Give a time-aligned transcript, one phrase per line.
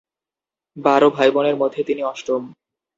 [0.77, 2.41] বারো ভাইবোনের মধ্যে তিনি অষ্টম।